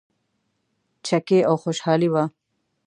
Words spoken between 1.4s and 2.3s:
او خوشحالي وه.